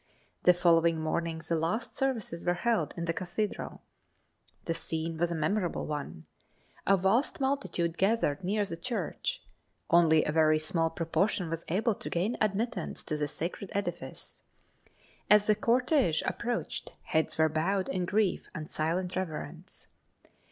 The 0.45 0.53
following 0.55 0.99
morning 0.99 1.43
the 1.47 1.55
last 1.55 1.95
services 1.95 2.43
were 2.43 2.55
held 2.55 2.91
in 2.97 3.05
the 3.05 3.13
Cathedral. 3.13 3.83
The 4.65 4.73
scene 4.73 5.19
was 5.19 5.29
a 5.29 5.35
memorable 5.35 5.85
one. 5.85 6.25
A 6.87 6.97
vast 6.97 7.39
multitude 7.39 7.99
gathered 7.99 8.43
near 8.43 8.65
the 8.65 8.77
church; 8.77 9.43
only 9.91 10.23
a 10.25 10.31
very 10.31 10.57
small 10.57 10.89
proportion 10.89 11.51
was 11.51 11.65
able 11.67 11.93
to 11.93 12.09
gain 12.09 12.35
admittance 12.41 13.03
to 13.03 13.15
the 13.15 13.27
sacred 13.27 13.69
edifice. 13.75 14.41
As 15.29 15.45
the 15.45 15.53
cortege 15.53 16.23
approached 16.23 16.93
heads 17.03 17.37
were 17.37 17.47
bowed 17.47 17.87
in 17.87 18.05
grief 18.05 18.49
and 18.55 18.67
silent 18.67 19.15
reverence. 19.15 19.89